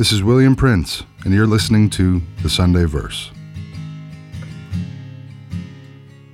This 0.00 0.12
is 0.12 0.22
William 0.22 0.56
Prince, 0.56 1.02
and 1.26 1.34
you're 1.34 1.46
listening 1.46 1.90
to 1.90 2.22
The 2.42 2.48
Sunday 2.48 2.84
Verse. 2.84 3.30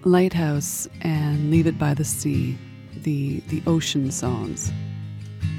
Lighthouse 0.04 0.87
and 1.00 1.50
Leave 1.50 1.66
It 1.66 1.76
by 1.76 1.92
the 1.92 2.04
Sea, 2.04 2.56
the, 2.94 3.40
the 3.48 3.60
ocean 3.66 4.12
songs. 4.12 4.71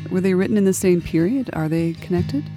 Were 0.10 0.22
they 0.22 0.34
written 0.36 0.56
in 0.56 0.64
the 0.64 0.72
same 0.72 1.02
period? 1.02 1.50
Are 1.52 1.68
they 1.68 1.96
connected? 1.96 2.50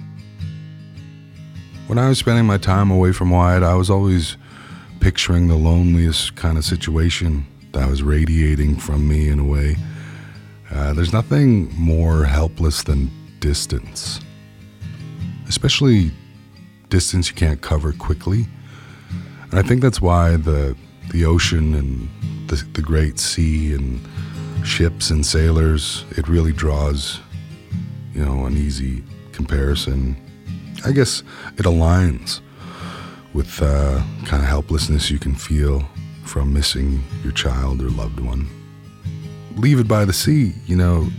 When 1.87 1.97
I 1.97 2.07
was 2.07 2.19
spending 2.19 2.45
my 2.45 2.57
time 2.57 2.89
away 2.89 3.11
from 3.11 3.29
Wyatt, 3.29 3.61
I 3.61 3.73
was 3.73 3.89
always 3.89 4.37
picturing 5.01 5.49
the 5.49 5.57
loneliest 5.57 6.37
kind 6.37 6.57
of 6.57 6.63
situation 6.63 7.45
that 7.73 7.89
was 7.89 8.03
radiating 8.03 8.77
from 8.77 9.05
me 9.05 9.27
in 9.27 9.37
a 9.37 9.43
way. 9.43 9.75
Uh, 10.73 10.93
there's 10.93 11.11
nothing 11.11 11.77
more 11.77 12.23
helpless 12.23 12.83
than 12.83 13.11
distance, 13.41 14.21
especially 15.51 16.11
distance 16.87 17.27
you 17.27 17.35
can't 17.35 17.59
cover 17.61 17.91
quickly. 17.91 18.47
And 19.49 19.59
I 19.59 19.63
think 19.63 19.81
that's 19.81 20.01
why 20.01 20.37
the 20.37 20.77
the 21.11 21.25
ocean 21.25 21.75
and 21.75 22.07
the, 22.47 22.55
the 22.71 22.81
great 22.81 23.19
sea 23.19 23.73
and 23.73 23.99
ships 24.65 25.09
and 25.09 25.25
sailors, 25.25 26.05
it 26.11 26.29
really 26.29 26.53
draws, 26.53 27.19
you 28.13 28.23
know, 28.23 28.45
an 28.45 28.55
easy 28.55 29.03
comparison. 29.33 30.15
I 30.85 30.93
guess 30.93 31.21
it 31.57 31.65
aligns 31.65 32.39
with 33.33 33.61
uh, 33.61 34.01
kind 34.23 34.41
of 34.41 34.47
helplessness 34.47 35.11
you 35.11 35.19
can 35.19 35.35
feel 35.35 35.83
from 36.23 36.53
missing 36.53 37.03
your 37.23 37.33
child 37.33 37.81
or 37.81 37.89
loved 37.89 38.21
one. 38.21 38.47
Leave 39.57 39.81
It 39.81 39.87
by 39.89 40.05
the 40.05 40.13
Sea, 40.13 40.53
you 40.65 40.77
know, 40.77 41.09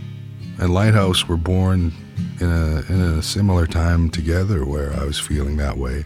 and 0.59 0.73
Lighthouse 0.73 1.27
were 1.27 1.37
born 1.37 1.93
in 2.39 2.49
a, 2.49 2.93
in 2.93 3.01
a 3.01 3.21
similar 3.21 3.67
time 3.67 4.09
together 4.09 4.65
where 4.65 4.93
I 4.93 5.03
was 5.05 5.19
feeling 5.19 5.57
that 5.57 5.77
way. 5.77 6.05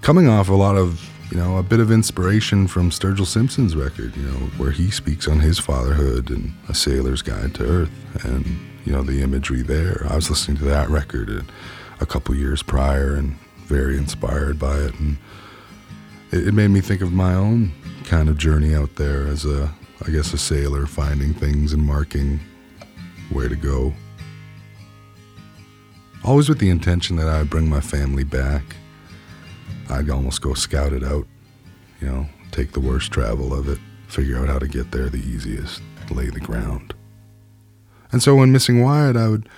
Coming 0.00 0.28
off 0.28 0.48
a 0.48 0.54
lot 0.54 0.76
of 0.76 1.10
you 1.30 1.38
know, 1.38 1.58
a 1.58 1.62
bit 1.62 1.80
of 1.80 1.90
inspiration 1.90 2.68
from 2.68 2.90
Sturgill 2.90 3.26
Simpson's 3.26 3.74
record, 3.74 4.16
you 4.16 4.22
know, 4.22 4.38
where 4.56 4.70
he 4.70 4.90
speaks 4.90 5.26
on 5.26 5.40
his 5.40 5.58
fatherhood 5.58 6.30
and 6.30 6.52
a 6.68 6.74
sailor's 6.74 7.22
guide 7.22 7.54
to 7.56 7.64
Earth 7.64 8.24
and, 8.24 8.46
you 8.84 8.92
know, 8.92 9.02
the 9.02 9.22
imagery 9.22 9.62
there. 9.62 10.06
I 10.08 10.14
was 10.14 10.30
listening 10.30 10.58
to 10.58 10.64
that 10.66 10.88
record 10.88 11.30
a, 11.30 12.06
couple 12.06 12.34
years 12.34 12.62
prior 12.62 13.14
and 13.14 13.34
very 13.64 13.96
inspired 13.96 14.58
by 14.58 14.76
it. 14.76 14.94
And 15.00 15.16
it, 16.32 16.48
it 16.48 16.52
made 16.52 16.68
me 16.68 16.82
think 16.82 17.00
of 17.00 17.14
my 17.14 17.32
own 17.32 17.72
kind 18.04 18.28
of 18.28 18.36
journey 18.36 18.74
out 18.74 18.96
there 18.96 19.26
as 19.26 19.46
a, 19.46 19.72
I 20.06 20.10
guess, 20.10 20.34
a 20.34 20.38
sailor 20.38 20.86
finding 20.86 21.32
things 21.32 21.72
and 21.72 21.82
marking 21.82 22.40
where 23.30 23.48
to 23.48 23.56
go. 23.56 23.94
Always 26.24 26.48
with 26.48 26.58
the 26.58 26.70
intention 26.70 27.16
that 27.16 27.28
I'd 27.28 27.50
bring 27.50 27.68
my 27.68 27.80
family 27.80 28.24
back 28.24 28.76
I'd 29.90 30.10
almost 30.10 30.40
go 30.40 30.54
scout 30.54 30.92
it 30.92 31.04
out, 31.04 31.26
you 32.00 32.08
know, 32.08 32.26
take 32.50 32.72
the 32.72 32.80
worst 32.80 33.12
travel 33.12 33.52
of 33.52 33.68
it, 33.68 33.78
figure 34.08 34.38
out 34.38 34.48
how 34.48 34.58
to 34.58 34.68
get 34.68 34.90
there 34.90 35.08
the 35.08 35.18
easiest, 35.18 35.82
lay 36.10 36.30
the 36.30 36.40
ground. 36.40 36.94
And 38.10 38.22
so 38.22 38.34
when 38.34 38.52
missing 38.52 38.82
Wyatt, 38.82 39.16
I 39.16 39.28
would 39.28 39.48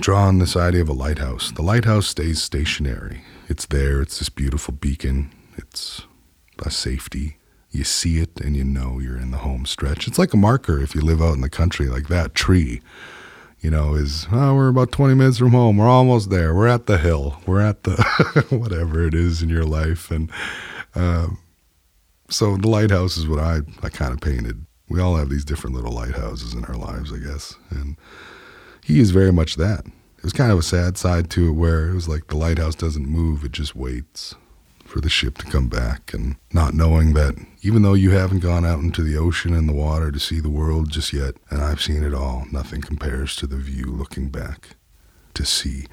draw 0.00 0.24
on 0.24 0.38
this 0.38 0.56
idea 0.56 0.82
of 0.82 0.88
a 0.88 0.92
lighthouse. 0.94 1.52
The 1.52 1.62
lighthouse 1.62 2.08
stays 2.08 2.42
stationary. 2.42 3.22
It's 3.48 3.66
there, 3.66 4.02
it's 4.02 4.18
this 4.18 4.28
beautiful 4.28 4.74
beacon, 4.74 5.32
it's 5.56 6.02
a 6.58 6.70
safety. 6.70 7.38
You 7.70 7.84
see 7.84 8.18
it 8.18 8.40
and 8.40 8.56
you 8.56 8.64
know 8.64 8.98
you're 8.98 9.18
in 9.18 9.30
the 9.32 9.38
home 9.38 9.66
stretch. 9.66 10.08
It's 10.08 10.18
like 10.18 10.32
a 10.32 10.38
marker 10.38 10.80
if 10.80 10.94
you 10.94 11.00
live 11.00 11.20
out 11.20 11.34
in 11.34 11.42
the 11.42 11.50
country, 11.50 11.88
like 11.88 12.08
that 12.08 12.34
tree 12.34 12.80
you 13.60 13.70
know, 13.70 13.94
is 13.94 14.26
oh, 14.30 14.54
we're 14.54 14.68
about 14.68 14.92
20 14.92 15.14
minutes 15.14 15.38
from 15.38 15.52
home. 15.52 15.76
We're 15.76 15.88
almost 15.88 16.30
there. 16.30 16.54
We're 16.54 16.68
at 16.68 16.86
the 16.86 16.98
hill. 16.98 17.40
We're 17.46 17.60
at 17.60 17.84
the 17.84 17.96
whatever 18.50 19.06
it 19.06 19.14
is 19.14 19.42
in 19.42 19.48
your 19.48 19.64
life. 19.64 20.10
And 20.10 20.30
uh, 20.94 21.28
so 22.28 22.56
the 22.56 22.68
lighthouse 22.68 23.16
is 23.16 23.26
what 23.26 23.38
I, 23.38 23.60
I 23.82 23.88
kind 23.88 24.12
of 24.12 24.20
painted. 24.20 24.66
We 24.88 25.00
all 25.00 25.16
have 25.16 25.30
these 25.30 25.44
different 25.44 25.74
little 25.74 25.92
lighthouses 25.92 26.54
in 26.54 26.64
our 26.66 26.76
lives, 26.76 27.12
I 27.12 27.18
guess. 27.18 27.56
And 27.70 27.96
he 28.84 29.00
is 29.00 29.10
very 29.10 29.32
much 29.32 29.56
that. 29.56 29.84
It 30.18 30.22
was 30.22 30.32
kind 30.32 30.52
of 30.52 30.58
a 30.58 30.62
sad 30.62 30.96
side 30.96 31.30
to 31.30 31.48
it 31.48 31.52
where 31.52 31.88
it 31.88 31.94
was 31.94 32.08
like 32.08 32.28
the 32.28 32.36
lighthouse 32.36 32.74
doesn't 32.74 33.06
move, 33.06 33.44
it 33.44 33.52
just 33.52 33.74
waits 33.74 34.34
for 34.96 35.02
the 35.02 35.10
ship 35.10 35.36
to 35.36 35.44
come 35.44 35.68
back 35.68 36.14
and 36.14 36.36
not 36.54 36.72
knowing 36.72 37.12
that 37.12 37.34
even 37.60 37.82
though 37.82 37.92
you 37.92 38.12
haven't 38.12 38.38
gone 38.38 38.64
out 38.64 38.78
into 38.78 39.02
the 39.02 39.14
ocean 39.14 39.52
and 39.52 39.68
the 39.68 39.74
water 39.74 40.10
to 40.10 40.18
see 40.18 40.40
the 40.40 40.48
world 40.48 40.90
just 40.90 41.12
yet, 41.12 41.34
and 41.50 41.60
I've 41.60 41.82
seen 41.82 42.02
it 42.02 42.14
all, 42.14 42.46
nothing 42.50 42.80
compares 42.80 43.36
to 43.36 43.46
the 43.46 43.58
view 43.58 43.92
looking 43.92 44.30
back 44.30 44.70
to 45.34 45.44
see 45.44 45.84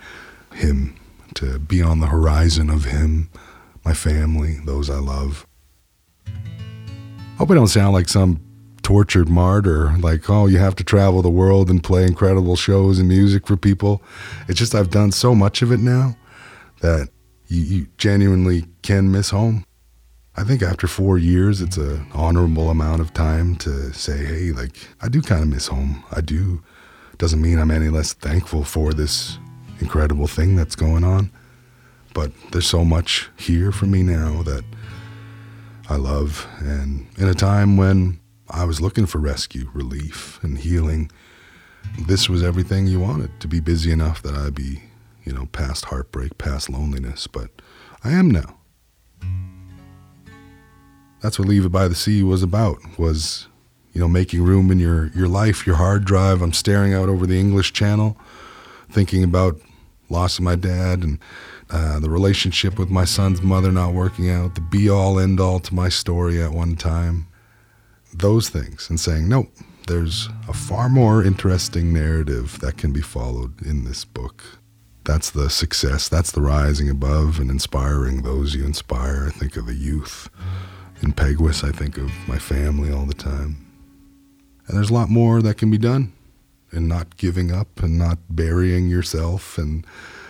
him, 0.53 0.97
to 1.33 1.59
be 1.59 1.81
on 1.81 1.99
the 1.99 2.07
horizon 2.07 2.69
of 2.69 2.85
him, 2.85 3.29
my 3.83 3.93
family, 3.93 4.59
those 4.63 4.89
I 4.89 4.99
love. 4.99 5.45
Hope 7.37 7.51
I 7.51 7.55
don't 7.55 7.67
sound 7.67 7.91
like 7.91 8.07
some 8.07 8.39
tortured 8.83 9.27
martyr, 9.27 9.97
like, 9.97 10.29
oh, 10.29 10.45
you 10.45 10.59
have 10.59 10.77
to 10.77 10.83
travel 10.85 11.21
the 11.21 11.29
world 11.29 11.69
and 11.69 11.83
play 11.83 12.05
incredible 12.05 12.55
shows 12.55 12.99
and 12.99 13.09
music 13.09 13.47
for 13.47 13.57
people. 13.57 14.01
It's 14.47 14.59
just 14.59 14.73
I've 14.73 14.91
done 14.91 15.11
so 15.11 15.35
much 15.35 15.61
of 15.61 15.73
it 15.73 15.81
now 15.81 16.15
that 16.79 17.09
you, 17.53 17.61
you 17.63 17.87
genuinely 17.97 18.65
can 18.81 19.11
miss 19.11 19.29
home. 19.29 19.65
I 20.35 20.43
think 20.43 20.63
after 20.63 20.87
four 20.87 21.19
years, 21.19 21.61
it's 21.61 21.77
an 21.77 22.07
honorable 22.11 22.71
amount 22.71 23.01
of 23.01 23.13
time 23.13 23.55
to 23.57 23.93
say, 23.93 24.25
hey, 24.25 24.51
like, 24.51 24.75
I 25.01 25.07
do 25.07 25.21
kind 25.21 25.43
of 25.43 25.47
miss 25.47 25.67
home. 25.67 26.03
I 26.11 26.21
do. 26.21 26.63
Doesn't 27.19 27.41
mean 27.41 27.59
I'm 27.59 27.69
any 27.69 27.89
less 27.89 28.13
thankful 28.13 28.63
for 28.63 28.93
this 28.93 29.37
incredible 29.79 30.25
thing 30.25 30.55
that's 30.55 30.75
going 30.75 31.03
on. 31.03 31.29
But 32.15 32.31
there's 32.51 32.67
so 32.67 32.83
much 32.83 33.29
here 33.37 33.71
for 33.71 33.85
me 33.85 34.01
now 34.01 34.41
that 34.43 34.63
I 35.87 35.97
love. 35.97 36.47
And 36.59 37.07
in 37.17 37.27
a 37.27 37.35
time 37.35 37.77
when 37.77 38.19
I 38.49 38.65
was 38.65 38.81
looking 38.81 39.05
for 39.05 39.19
rescue, 39.19 39.69
relief, 39.75 40.39
and 40.41 40.57
healing, 40.57 41.11
this 42.07 42.27
was 42.27 42.41
everything 42.41 42.87
you 42.87 42.99
wanted 42.99 43.39
to 43.41 43.47
be 43.47 43.59
busy 43.59 43.91
enough 43.91 44.23
that 44.23 44.33
I'd 44.33 44.55
be 44.55 44.81
you 45.23 45.33
know, 45.33 45.47
past 45.47 45.85
heartbreak, 45.85 46.37
past 46.37 46.69
loneliness, 46.69 47.27
but 47.27 47.49
I 48.03 48.11
am 48.11 48.29
now. 48.29 48.57
That's 51.21 51.39
what 51.39 51.47
Leave 51.47 51.65
It 51.65 51.69
by 51.69 51.87
the 51.87 51.95
Sea 51.95 52.21
was 52.21 52.43
about, 52.43 52.79
was, 52.99 53.47
you 53.93 54.01
know, 54.01 54.09
making 54.09 54.43
room 54.43 54.69
in 54.71 54.79
your, 54.79 55.07
your 55.15 55.29
life, 55.29 55.65
your 55.65 55.77
hard 55.77 56.03
drive. 56.03 56.41
I'm 56.41 56.51
staring 56.51 56.93
out 56.93 57.07
over 57.07 57.25
the 57.25 57.39
English 57.39 57.71
Channel, 57.71 58.17
thinking 58.91 59.23
about 59.23 59.59
loss 60.09 60.37
of 60.37 60.43
my 60.43 60.55
dad 60.55 61.01
and 61.03 61.19
uh, 61.69 61.99
the 61.99 62.09
relationship 62.09 62.77
with 62.77 62.89
my 62.89 63.05
son's 63.05 63.41
mother 63.41 63.71
not 63.71 63.93
working 63.93 64.29
out, 64.29 64.55
the 64.55 64.61
be 64.61 64.89
all 64.89 65.17
end 65.17 65.39
all 65.39 65.59
to 65.61 65.73
my 65.73 65.87
story 65.87 66.41
at 66.41 66.51
one 66.51 66.75
time. 66.75 67.27
Those 68.13 68.49
things, 68.49 68.89
and 68.89 68.99
saying, 68.99 69.27
nope, 69.27 69.47
there's 69.87 70.29
a 70.47 70.53
far 70.53 70.87
more 70.89 71.23
interesting 71.23 71.93
narrative 71.93 72.59
that 72.59 72.77
can 72.77 72.91
be 72.91 73.01
followed 73.01 73.61
in 73.61 73.85
this 73.85 74.05
book 74.05 74.43
that's 75.05 75.31
the 75.31 75.49
success. 75.49 76.07
That's 76.07 76.31
the 76.31 76.41
rising 76.41 76.89
above 76.89 77.39
and 77.39 77.49
inspiring 77.49 78.21
those 78.21 78.55
you 78.55 78.65
inspire. 78.65 79.25
I 79.27 79.31
think 79.31 79.57
of 79.57 79.65
the 79.65 79.73
youth 79.73 80.29
in 81.01 81.13
Peguis. 81.13 81.63
I 81.63 81.71
think 81.71 81.97
of 81.97 82.11
my 82.27 82.37
family 82.37 82.91
all 82.91 83.05
the 83.05 83.13
time. 83.13 83.57
And 84.67 84.77
there's 84.77 84.89
a 84.89 84.93
lot 84.93 85.09
more 85.09 85.41
that 85.41 85.57
can 85.57 85.69
be 85.69 85.77
done 85.77 86.13
and 86.71 86.87
not 86.87 87.17
giving 87.17 87.51
up 87.51 87.83
and 87.83 87.97
not 87.97 88.17
burying 88.29 88.87
yourself 88.87 89.57
and 89.57 89.85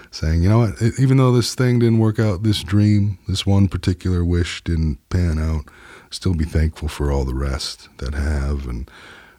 saying, 0.10 0.44
you 0.44 0.50
know 0.50 0.60
what, 0.60 0.82
even 1.00 1.18
though 1.18 1.32
this 1.32 1.56
thing 1.56 1.80
didn't 1.80 2.00
work 2.00 2.20
out, 2.20 2.44
this 2.44 2.64
dream, 2.64 3.18
this 3.28 3.46
one 3.46 3.68
particular 3.68 4.26
wish 4.26 4.64
didn't 4.64 4.98
pan 5.10 5.40
out, 5.40 5.66
still 6.10 6.34
be 6.34 6.46
thankful 6.46 6.88
for 6.88 7.12
all 7.12 7.26
the 7.26 7.34
rest 7.34 7.90
that 7.98 8.14
have 8.14 8.68
and 8.68 8.90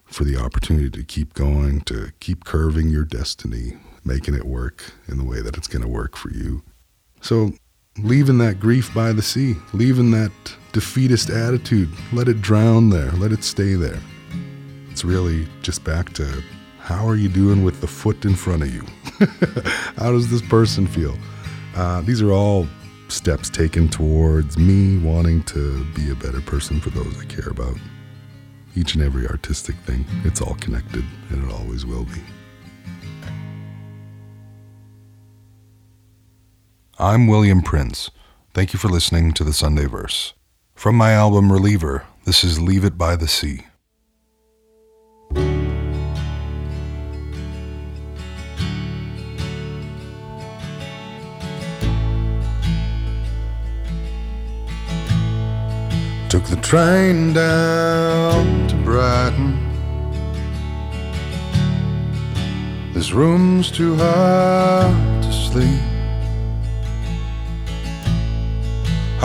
for 0.05 0.25
the 0.25 0.37
opportunity 0.37 0.91
to 0.91 1.03
keep 1.03 1.35
going, 1.35 1.81
to 1.83 2.13
keep 2.21 2.45
curving 2.45 2.89
your 2.89 3.05
destiny 3.05 3.75
making 4.05 4.35
it 4.35 4.45
work 4.45 4.85
in 5.09 5.19
the 5.19 5.25
way 5.25 5.41
that 5.41 5.57
it's 5.57 5.69
going 5.69 5.83
to 5.83 5.89
work 5.89 6.17
for 6.17 6.31
you. 6.31 6.63
So, 7.21 7.53
leaving 7.99 8.39
that 8.39 8.61
grief 8.61 8.93
by 8.95 9.13
the 9.13 9.23
sea, 9.23 9.55
leaving 9.73 10.11
that 10.11 10.33
defeatist 10.73 11.31
attitude, 11.31 11.89
let 12.13 12.29
it 12.29 12.43
drown 12.43 12.91
there, 12.91 13.11
let 13.13 13.33
it 13.33 13.45
stay 13.45 13.75
there. 13.75 14.01
It's 14.91 15.05
really 15.05 15.49
just 15.63 15.85
back 15.85 16.13
to 16.15 16.43
how 16.79 17.09
are 17.09 17.17
you 17.17 17.29
doing 17.29 17.65
with 17.65 17.81
the 17.81 17.87
foot 17.87 18.25
in 18.25 18.35
front 18.35 18.63
of 18.63 18.75
you? 18.75 18.85
how 19.97 20.13
does 20.13 20.31
this 20.31 20.43
person 20.43 20.87
feel? 20.87 21.17
Uh, 21.75 22.03
these 22.03 22.21
are 22.21 22.31
all 22.31 22.67
steps 23.09 23.49
taken 23.49 23.89
towards 23.89 24.59
me 24.59 24.99
wanting 24.99 25.43
to 25.45 25.85
be 25.95 26.11
a 26.11 26.15
better 26.15 26.41
person 26.43 26.81
for 26.81 26.91
those 26.91 27.19
I 27.19 27.25
care 27.25 27.49
about. 27.49 27.77
Each 28.77 28.95
and 28.95 29.03
every 29.03 29.27
artistic 29.27 29.77
thing, 29.87 30.05
it's 30.25 30.43
all 30.43 30.57
connected, 30.57 31.05
and 31.31 31.49
it 31.49 31.55
always 31.55 31.87
will 31.87 32.05
be. 32.05 32.21
I'm 36.99 37.27
William 37.27 37.61
Prince. 37.61 38.13
Thank 38.53 38.73
you 38.73 38.79
for 38.79 38.89
listening 38.89 39.33
to 39.33 39.43
the 39.43 39.53
Sunday 39.53 39.87
Verse. 39.87 40.33
From 40.77 40.95
my 40.95 41.11
album 41.11 41.51
Reliever, 41.51 42.07
this 42.25 42.45
is 42.45 42.61
Leave 42.61 42.85
It 42.85 42.97
by 42.97 43.17
the 43.17 43.27
Sea. 43.27 43.67
Took 56.29 56.45
the 56.45 56.61
train 56.63 57.33
down 57.33 58.69
to 58.69 58.77
Brighton. 58.85 59.59
This 62.93 63.11
room's 63.11 63.73
too 63.73 63.97
hot 63.97 65.23
to 65.25 65.33
sleep. 65.33 65.94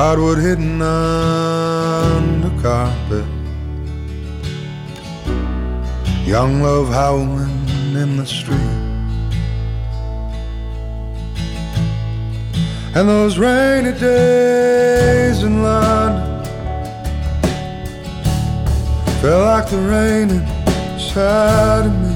Hardwood 0.02 0.38
hidden 0.38 0.82
under 0.82 2.62
carpet. 2.62 3.26
Young 6.26 6.62
love 6.62 6.88
howling 6.88 7.68
in 8.04 8.16
the 8.16 8.26
street. 8.26 8.78
And 12.96 13.10
those 13.10 13.38
rainy 13.38 13.92
days 14.00 15.44
in 15.44 15.64
London 15.64 16.46
Felt 19.22 19.44
like 19.52 19.70
the 19.70 19.82
rain 19.96 20.30
inside 20.30 21.88
of 21.88 21.96
me. 22.04 22.16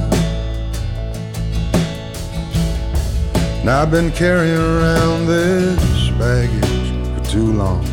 Now 3.66 3.82
I've 3.82 3.92
been 3.92 4.10
carrying 4.14 4.56
around 4.56 5.28
this 5.28 6.10
baggage 6.12 6.73
too 7.34 7.52
long. 7.54 7.84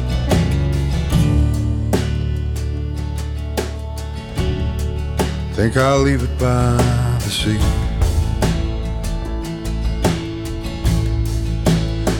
Think 5.55 5.79
I'll 5.79 6.01
leave 6.01 6.23
it 6.23 6.39
by 6.39 6.77
the 7.25 7.31
sea. 7.39 7.59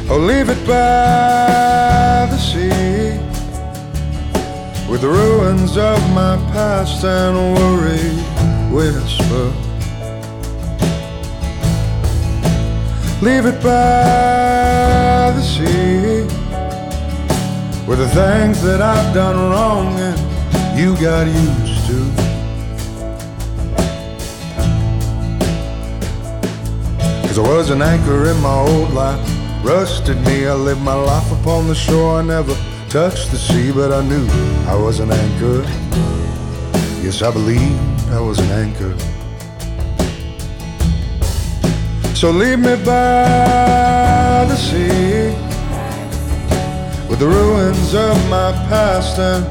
Oh, 0.09 0.19
leave 0.19 0.49
it 0.49 0.67
by 0.67 2.27
the 2.33 2.39
sea 2.39 3.21
with 4.91 5.03
the 5.03 5.09
ruins 5.09 5.77
of 5.77 5.99
my 6.15 6.37
past 6.55 7.05
and 7.05 7.37
worry 7.59 8.09
whisper. 8.75 9.53
Leave 13.21 13.45
it 13.45 13.63
by 13.63 15.33
the 15.37 15.43
sea 15.43 16.40
with 17.87 17.99
the 17.99 18.09
things 18.09 18.63
that 18.63 18.81
I've 18.81 19.15
done 19.15 19.37
wrong 19.51 19.99
and 19.99 20.79
you 20.79 20.95
got 21.01 21.27
used 21.27 21.87
to. 21.89 22.01
Cause 27.27 27.39
I 27.39 27.43
was 27.43 27.71
an 27.71 27.83
anchor 27.83 28.31
in 28.31 28.41
my 28.41 28.55
old 28.55 28.93
life, 28.93 29.21
rusted 29.65 30.19
me. 30.27 30.47
I 30.47 30.55
lived 30.55 30.83
my 30.83 30.95
life 30.95 31.31
upon 31.33 31.69
the 31.69 31.75
shore. 31.75 32.19
I 32.19 32.23
never 32.23 32.55
touched 32.89 33.31
the 33.31 33.39
sea, 33.39 33.71
but 33.73 33.93
I 33.93 34.03
knew 34.03 34.27
I 34.67 34.75
was 34.75 35.01
an 35.01 35.13
anchor. 35.13 35.63
Yes, 37.03 37.23
I 37.23 37.31
believed 37.31 38.11
I 38.11 38.21
was 38.21 38.39
an 38.39 38.51
anchor. 38.51 38.97
So 42.15 42.31
leave 42.31 42.59
me 42.59 42.77
by 42.85 44.45
the 44.47 44.57
sea 44.57 45.33
with 47.09 47.19
the 47.19 47.27
ruins 47.71 47.95
of 47.95 48.17
my 48.29 48.53
past 48.69 49.19
and 49.19 49.45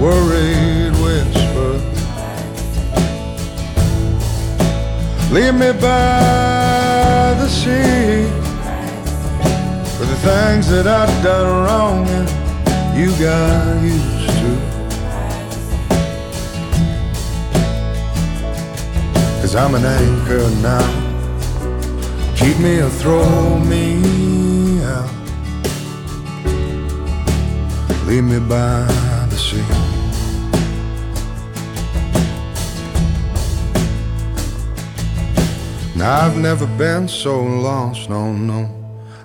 worried 0.00 0.92
whisper. 1.02 1.72
Leave 5.32 5.54
me 5.54 5.72
by 5.72 7.34
the 7.40 7.48
sea 7.48 8.24
for 9.96 10.06
the 10.06 10.16
things 10.22 10.68
that 10.70 10.86
I've 10.86 11.22
done 11.22 11.64
wrong 11.64 12.08
and 12.08 12.28
you 12.96 13.10
got 13.18 13.82
used 13.82 14.28
to. 14.40 14.50
Cause 19.40 19.54
I'm 19.54 19.74
an 19.74 19.84
anchor 19.84 20.48
now. 20.62 20.86
Keep 22.36 22.58
me 22.60 22.80
or 22.80 22.88
throw 22.88 23.58
me 23.58 24.47
Leave 28.08 28.24
me 28.24 28.38
by 28.38 28.86
the 29.28 29.36
sea. 29.36 29.62
Now 35.94 36.22
I've 36.22 36.38
never 36.38 36.66
been 36.78 37.06
so 37.06 37.38
lost, 37.38 38.08
no, 38.08 38.32
no. 38.32 38.64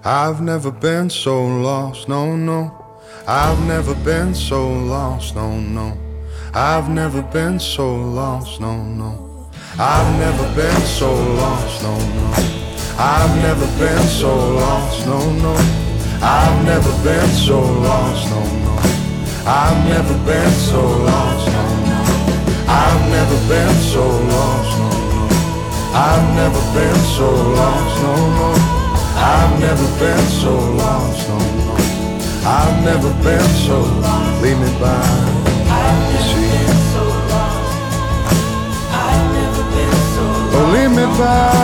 I've 0.04 0.42
never 0.42 0.70
been 0.70 1.10
so 1.10 1.46
lost, 1.46 2.10
no, 2.10 2.36
no. 2.36 3.00
I've 3.26 3.66
never 3.66 3.96
been 3.96 4.36
so 4.36 4.70
lost, 4.70 5.34
no, 5.34 5.58
no. 5.62 5.98
I've 6.54 6.90
never 6.90 7.22
been 7.22 7.62
so 7.62 7.96
lost, 7.96 8.60
no, 8.60 8.84
no. 8.84 9.50
I've 9.80 10.20
never 10.20 10.44
been 10.58 10.82
so 10.82 11.10
lost, 11.14 11.84
no, 11.84 11.96
no. 11.98 12.34
I've 13.00 13.34
never 13.38 13.66
been 13.80 14.08
so 14.08 14.36
lost, 14.56 15.08
no, 15.08 15.32
no. 15.40 15.83
I've 16.24 16.66
never 16.66 16.92
been 17.04 17.30
so 17.30 17.60
lost, 17.60 18.30
no, 18.30 18.40
more 18.64 18.80
I've 19.46 19.80
never 19.90 20.16
been 20.26 20.52
so 20.52 20.82
lost 20.82 21.48
no. 21.48 21.64
I've 22.66 23.10
never 23.10 23.38
been 23.48 23.76
so 23.82 24.04
lost, 24.08 24.78
no, 24.80 24.90
no. 25.12 25.28
I've 25.94 26.36
never 26.36 26.62
been 26.74 27.00
so 27.16 27.30
lost, 27.30 28.02
no, 28.02 28.14
no. 28.40 28.50
I've 29.16 29.60
never 29.60 29.88
been 30.00 30.28
so 30.42 30.54
lost, 30.80 31.28
no, 31.28 31.38
no. 31.60 31.74
I've 32.46 32.84
never 32.84 33.12
been 33.20 33.48
so 33.62 33.74
lost, 33.84 34.00
no, 34.00 34.00
no. 34.00 34.04
I've 34.04 34.04
never 34.04 34.04
been 34.08 34.10
so 34.10 34.14
leave 34.42 34.60
me 34.60 34.70
by 34.80 35.44
sea. 36.30 36.64
Oh, 40.56 40.72
leave 40.74 40.92
me 40.92 41.06
by 41.18 41.63